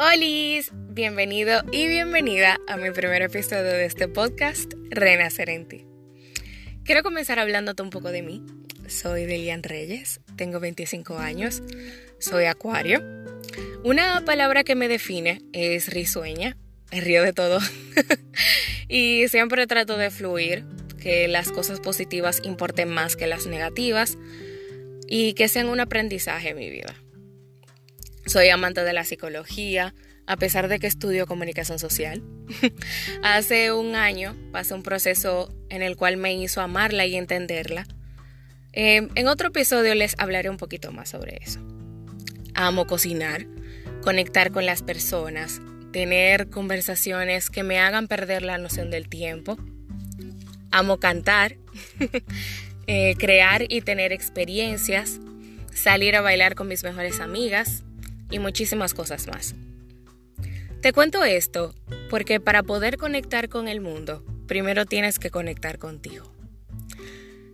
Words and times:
Hola, 0.00 0.62
bienvenido 0.90 1.60
y 1.72 1.88
bienvenida 1.88 2.60
a 2.68 2.76
mi 2.76 2.92
primer 2.92 3.22
episodio 3.22 3.64
de 3.64 3.84
este 3.84 4.06
podcast, 4.06 4.72
Renacer 4.90 5.50
en 5.50 5.66
ti. 5.66 5.86
Quiero 6.84 7.02
comenzar 7.02 7.40
hablándote 7.40 7.82
un 7.82 7.90
poco 7.90 8.12
de 8.12 8.22
mí. 8.22 8.46
Soy 8.86 9.24
Delian 9.24 9.64
Reyes, 9.64 10.20
tengo 10.36 10.60
25 10.60 11.18
años, 11.18 11.64
soy 12.20 12.44
acuario. 12.44 13.02
Una 13.82 14.24
palabra 14.24 14.62
que 14.62 14.76
me 14.76 14.86
define 14.86 15.42
es 15.52 15.92
risueña, 15.92 16.56
río 16.92 17.24
de 17.24 17.32
todo. 17.32 17.58
y 18.88 19.26
siempre 19.26 19.66
trato 19.66 19.96
de 19.96 20.12
fluir, 20.12 20.64
que 21.02 21.26
las 21.26 21.50
cosas 21.50 21.80
positivas 21.80 22.40
importen 22.44 22.88
más 22.88 23.16
que 23.16 23.26
las 23.26 23.46
negativas 23.46 24.16
y 25.08 25.32
que 25.32 25.48
sean 25.48 25.68
un 25.68 25.80
aprendizaje 25.80 26.50
en 26.50 26.56
mi 26.56 26.70
vida. 26.70 26.94
Soy 28.28 28.50
amante 28.50 28.84
de 28.84 28.92
la 28.92 29.04
psicología, 29.04 29.94
a 30.26 30.36
pesar 30.36 30.68
de 30.68 30.78
que 30.78 30.86
estudio 30.86 31.26
comunicación 31.26 31.78
social. 31.78 32.22
Hace 33.22 33.72
un 33.72 33.94
año 33.94 34.36
pasé 34.52 34.74
un 34.74 34.82
proceso 34.82 35.50
en 35.70 35.80
el 35.80 35.96
cual 35.96 36.18
me 36.18 36.34
hizo 36.34 36.60
amarla 36.60 37.06
y 37.06 37.16
entenderla. 37.16 37.86
Em, 38.74 39.08
en 39.14 39.28
otro 39.28 39.48
episodio 39.48 39.94
les 39.94 40.14
hablaré 40.18 40.50
un 40.50 40.58
poquito 40.58 40.92
más 40.92 41.08
sobre 41.08 41.38
eso. 41.42 41.60
Amo 42.52 42.86
cocinar, 42.86 43.46
conectar 44.02 44.52
con 44.52 44.66
las 44.66 44.82
personas, 44.82 45.62
tener 45.90 46.50
conversaciones 46.50 47.48
que 47.48 47.62
me 47.62 47.78
hagan 47.78 48.08
perder 48.08 48.42
la 48.42 48.58
noción 48.58 48.90
del 48.90 49.08
tiempo. 49.08 49.56
Amo 50.70 51.00
cantar, 51.00 51.56
eh, 52.86 53.14
crear 53.16 53.64
y 53.70 53.80
tener 53.80 54.12
experiencias, 54.12 55.18
salir 55.72 56.14
a 56.14 56.20
bailar 56.20 56.56
con 56.56 56.68
mis 56.68 56.84
mejores 56.84 57.20
amigas, 57.20 57.84
y 58.30 58.38
muchísimas 58.38 58.94
cosas 58.94 59.26
más. 59.26 59.54
Te 60.80 60.92
cuento 60.92 61.24
esto 61.24 61.74
porque 62.08 62.40
para 62.40 62.62
poder 62.62 62.96
conectar 62.96 63.48
con 63.48 63.68
el 63.68 63.80
mundo, 63.80 64.24
primero 64.46 64.86
tienes 64.86 65.18
que 65.18 65.30
conectar 65.30 65.78
contigo. 65.78 66.32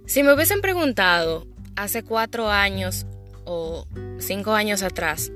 Si 0.06 0.22
me 0.22 0.34
hubiesen 0.34 0.60
preguntado 0.60 1.46
hace 1.76 2.02
cuatro 2.02 2.50
años 2.50 3.06
o 3.44 3.86
cinco 4.18 4.52
años 4.52 4.82
atrás 4.82 5.32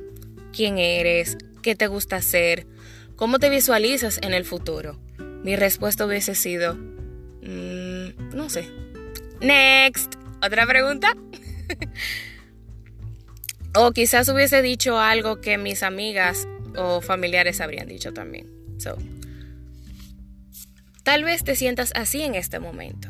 quién 0.52 0.78
eres, 0.78 1.38
qué 1.62 1.74
te 1.74 1.86
gusta 1.86 2.16
hacer, 2.16 2.66
cómo 3.16 3.38
te 3.38 3.50
visualizas 3.50 4.18
en 4.22 4.34
el 4.34 4.44
futuro, 4.44 4.98
mi 5.42 5.56
respuesta 5.56 6.04
hubiese 6.04 6.34
sido, 6.34 6.74
mm, 6.74 8.34
no 8.34 8.50
sé. 8.50 8.68
Next. 9.40 10.14
¿Otra 10.42 10.66
pregunta? 10.66 11.16
O 13.80 13.92
quizás 13.92 14.28
hubiese 14.28 14.60
dicho 14.60 14.98
algo 14.98 15.40
que 15.40 15.56
mis 15.56 15.84
amigas 15.84 16.48
o 16.76 17.00
familiares 17.00 17.60
habrían 17.60 17.86
dicho 17.86 18.12
también. 18.12 18.48
tal 21.04 21.22
vez 21.22 21.44
te 21.44 21.54
sientas 21.54 21.92
así 21.94 22.22
en 22.22 22.34
este 22.34 22.58
momento. 22.58 23.08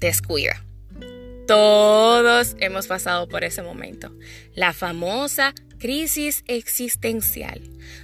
Descuida. 0.00 0.60
Todos 1.46 2.56
hemos 2.60 2.86
pasado 2.86 3.28
por 3.28 3.44
ese 3.44 3.62
momento. 3.62 4.14
La 4.54 4.72
famosa 4.72 5.54
crisis 5.78 6.44
existencial, 6.46 7.60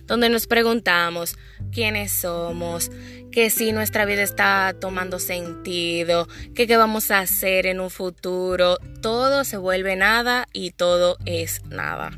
donde 0.06 0.28
nos 0.28 0.48
preguntamos 0.48 1.36
quiénes 1.72 2.11
somos, 2.11 2.91
que 3.31 3.50
si 3.50 3.70
nuestra 3.70 4.05
vida 4.05 4.22
está 4.22 4.75
tomando 4.81 5.20
sentido, 5.20 6.27
qué 6.56 6.66
vamos 6.77 7.12
a 7.12 7.20
hacer 7.20 7.66
en 7.66 7.78
un 7.78 7.91
futuro, 7.91 8.78
todo 9.00 9.44
se 9.44 9.56
vuelve 9.56 9.94
nada 9.94 10.48
y 10.53 10.72
todo 10.72 11.19
es 11.25 11.64
nada. 11.66 12.11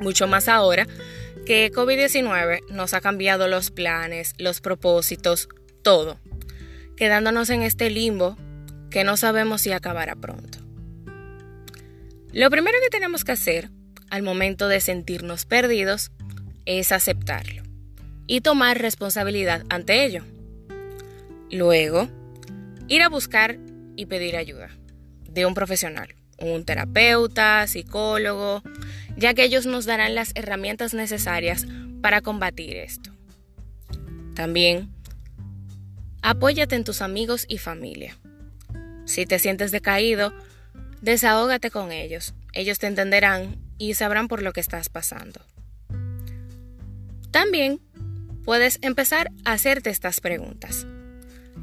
Mucho 0.00 0.26
más 0.26 0.48
ahora 0.48 0.86
que 1.44 1.70
COVID-19 1.70 2.66
nos 2.70 2.94
ha 2.94 3.02
cambiado 3.02 3.48
los 3.48 3.70
planes, 3.70 4.32
los 4.38 4.62
propósitos, 4.62 5.48
todo, 5.82 6.18
quedándonos 6.96 7.50
en 7.50 7.62
este 7.62 7.90
limbo 7.90 8.38
que 8.90 9.04
no 9.04 9.16
sabemos 9.16 9.62
si 9.62 9.72
acabará 9.72 10.16
pronto. 10.16 10.58
Lo 12.32 12.50
primero 12.50 12.76
que 12.82 12.90
tenemos 12.90 13.24
que 13.24 13.32
hacer 13.32 13.70
al 14.10 14.22
momento 14.22 14.68
de 14.68 14.80
sentirnos 14.80 15.44
perdidos 15.44 16.10
es 16.66 16.92
aceptarlo 16.92 17.62
y 18.26 18.42
tomar 18.42 18.80
responsabilidad 18.80 19.64
ante 19.70 20.04
ello. 20.04 20.24
Luego, 21.50 22.08
ir 22.86 23.02
a 23.02 23.08
buscar 23.08 23.58
y 23.96 24.06
pedir 24.06 24.36
ayuda 24.36 24.68
de 25.28 25.46
un 25.46 25.54
profesional, 25.54 26.14
un 26.38 26.64
terapeuta, 26.64 27.66
psicólogo, 27.66 28.62
ya 29.16 29.34
que 29.34 29.44
ellos 29.44 29.66
nos 29.66 29.86
darán 29.86 30.14
las 30.14 30.32
herramientas 30.34 30.94
necesarias 30.94 31.66
para 32.02 32.20
combatir 32.20 32.76
esto. 32.76 33.10
También, 34.34 34.90
apóyate 36.22 36.76
en 36.76 36.84
tus 36.84 37.02
amigos 37.02 37.46
y 37.48 37.58
familia. 37.58 38.16
Si 39.08 39.24
te 39.24 39.38
sientes 39.38 39.70
decaído, 39.70 40.34
desahógate 41.00 41.70
con 41.70 41.92
ellos. 41.92 42.34
Ellos 42.52 42.78
te 42.78 42.88
entenderán 42.88 43.56
y 43.78 43.94
sabrán 43.94 44.28
por 44.28 44.42
lo 44.42 44.52
que 44.52 44.60
estás 44.60 44.90
pasando. 44.90 45.40
También 47.30 47.80
puedes 48.44 48.78
empezar 48.82 49.30
a 49.46 49.52
hacerte 49.54 49.88
estas 49.88 50.20
preguntas. 50.20 50.86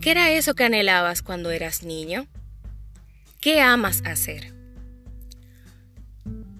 ¿Qué 0.01 0.09
era 0.09 0.31
eso 0.31 0.55
que 0.55 0.63
anhelabas 0.63 1.21
cuando 1.21 1.51
eras 1.51 1.83
niño? 1.83 2.25
¿Qué 3.41 3.61
amas 3.61 4.01
hacer? 4.05 4.51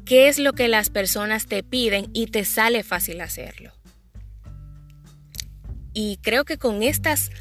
¿Qué 0.05 0.27
es 0.27 0.37
lo 0.37 0.53
que 0.53 0.67
las 0.67 0.91
personas 0.91 1.47
te 1.47 1.63
piden 1.63 2.11
y 2.13 2.27
te 2.27 2.45
sale 2.45 2.83
fácil 2.83 3.21
hacerlo? 3.21 3.73
Y 5.93 6.19
creo 6.21 6.45
que 6.45 6.59
con 6.59 6.83
estas 6.83 7.31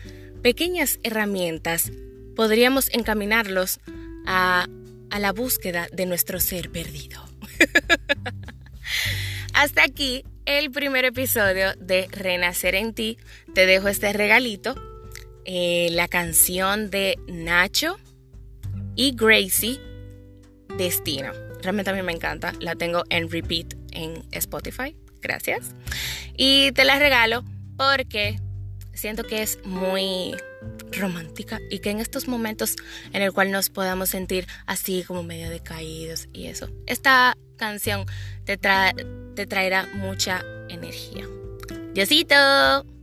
pequeñas 0.43 0.99
herramientas 1.03 1.93
podríamos 2.35 2.89
encaminarlos 2.93 3.81
a, 4.27 4.67
a 5.11 5.19
la 5.19 5.33
búsqueda 5.33 5.89
de 5.93 6.07
nuestro 6.07 6.41
ser 6.41 6.71
perdido. 6.71 7.23
Hasta 9.55 9.85
aquí 9.85 10.25
el 10.47 10.71
primer 10.71 11.05
episodio 11.05 11.75
de 11.79 12.09
Renacer 12.11 12.75
en 12.75 12.95
ti. 12.95 13.19
Te 13.55 13.67
dejo 13.67 13.89
este 13.89 14.13
regalito, 14.13 14.75
eh, 15.45 15.89
la 15.93 16.09
canción 16.09 16.91
de 16.91 17.19
Nacho 17.29 17.99
y 18.95 19.15
Gracie, 19.15 19.81
Destino. 20.77 21.33
Realmente 21.63 21.91
a 21.91 21.95
mí 21.95 22.03
me 22.03 22.13
encanta, 22.13 22.53
la 22.61 22.75
tengo 22.75 23.05
en 23.09 23.31
repeat 23.31 23.75
en 23.93 24.25
Spotify. 24.33 24.97
Gracias. 25.23 25.75
Y 26.37 26.73
te 26.73 26.85
la 26.85 26.99
regalo 26.99 27.45
porque 27.77 28.39
siento 28.93 29.25
que 29.25 29.43
es 29.43 29.65
muy 29.65 30.35
romántica 30.93 31.61
y 31.71 31.81
que 31.81 31.91
en 31.91 32.01
estos 32.01 32.29
momentos 32.29 32.77
en 33.13 33.23
el 33.23 33.33
cual 33.33 33.51
nos 33.51 33.71
podamos 33.71 34.11
sentir 34.11 34.47
así 34.67 35.03
como 35.05 35.23
medio 35.23 35.51
decaídos 35.51 36.29
y 36.33 36.47
eso, 36.47 36.69
esta 36.87 37.37
canción 37.57 38.07
te, 38.45 38.59
te 38.59 39.47
traerá 39.47 39.89
mucha 39.95 40.45
energía. 40.69 41.27
Diosito. 41.95 42.94